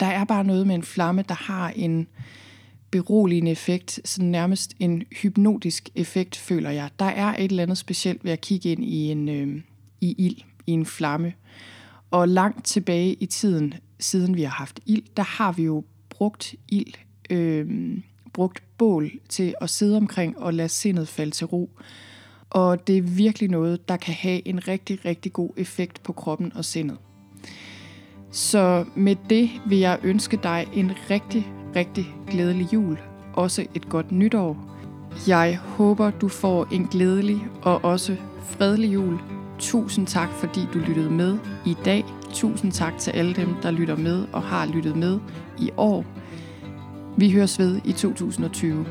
Der 0.00 0.06
er 0.06 0.24
bare 0.24 0.44
noget 0.44 0.66
med 0.66 0.74
en 0.74 0.82
flamme, 0.82 1.24
der 1.28 1.34
har 1.34 1.68
en 1.68 2.06
beroligende 2.92 3.50
effekt, 3.50 4.00
sådan 4.04 4.30
nærmest 4.30 4.74
en 4.78 5.02
hypnotisk 5.22 5.88
effekt, 5.94 6.36
føler 6.36 6.70
jeg. 6.70 6.90
Der 6.98 7.04
er 7.04 7.34
et 7.34 7.50
eller 7.50 7.62
andet 7.62 7.78
specielt 7.78 8.24
ved 8.24 8.32
at 8.32 8.40
kigge 8.40 8.72
ind 8.72 8.84
i 8.84 9.10
en, 9.10 9.28
øh, 9.28 9.62
i 10.00 10.14
ild, 10.18 10.36
i 10.66 10.72
en 10.72 10.86
flamme. 10.86 11.32
Og 12.10 12.28
langt 12.28 12.64
tilbage 12.64 13.14
i 13.14 13.26
tiden, 13.26 13.74
siden 14.00 14.36
vi 14.36 14.42
har 14.42 14.50
haft 14.50 14.80
ild, 14.86 15.02
der 15.16 15.22
har 15.22 15.52
vi 15.52 15.62
jo 15.62 15.84
brugt 16.10 16.54
ild, 16.68 16.94
øh, 17.30 17.98
brugt 18.32 18.62
bål 18.78 19.10
til 19.28 19.54
at 19.60 19.70
sidde 19.70 19.96
omkring 19.96 20.38
og 20.38 20.54
lade 20.54 20.68
sindet 20.68 21.08
falde 21.08 21.30
til 21.30 21.46
ro. 21.46 21.70
og 22.50 22.86
det 22.86 22.96
er 22.96 23.02
virkelig 23.02 23.50
noget, 23.50 23.88
der 23.88 23.96
kan 23.96 24.14
have 24.14 24.48
en 24.48 24.68
rigtig, 24.68 25.04
rigtig 25.04 25.32
god 25.32 25.50
effekt 25.56 26.02
på 26.02 26.12
kroppen 26.12 26.52
og 26.54 26.64
sindet. 26.64 26.98
Så 28.30 28.84
med 28.94 29.16
det 29.30 29.50
vil 29.66 29.78
jeg 29.78 29.98
ønske 30.02 30.38
dig 30.42 30.68
en 30.74 30.92
rigtig, 31.10 31.46
rigtig 31.76 32.14
glædelig 32.30 32.72
jul. 32.72 32.98
Også 33.34 33.66
et 33.74 33.88
godt 33.88 34.12
nytår. 34.12 34.56
Jeg 35.26 35.58
håber, 35.62 36.10
du 36.10 36.28
får 36.28 36.66
en 36.72 36.84
glædelig 36.84 37.46
og 37.62 37.84
også 37.84 38.16
fredelig 38.44 38.94
jul. 38.94 39.18
Tusind 39.58 40.06
tak, 40.06 40.28
fordi 40.28 40.60
du 40.74 40.78
lyttede 40.78 41.10
med 41.10 41.38
i 41.66 41.76
dag. 41.84 42.04
Tusind 42.32 42.72
tak 42.72 42.98
til 42.98 43.10
alle 43.10 43.34
dem, 43.34 43.48
der 43.62 43.70
lytter 43.70 43.96
med 43.96 44.24
og 44.32 44.42
har 44.42 44.66
lyttet 44.66 44.96
med 44.96 45.18
i 45.58 45.70
år. 45.76 46.04
Vi 47.16 47.30
høres 47.30 47.58
ved 47.58 47.80
i 47.84 47.92
2020. 47.92 48.86